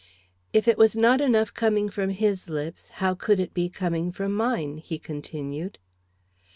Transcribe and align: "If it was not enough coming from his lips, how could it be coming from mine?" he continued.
"If 0.51 0.67
it 0.67 0.79
was 0.79 0.97
not 0.97 1.21
enough 1.21 1.53
coming 1.53 1.87
from 1.87 2.09
his 2.09 2.49
lips, 2.49 2.89
how 3.05 3.13
could 3.13 3.39
it 3.39 3.53
be 3.53 3.69
coming 3.69 4.11
from 4.11 4.31
mine?" 4.33 4.77
he 4.79 4.97
continued. 4.97 5.77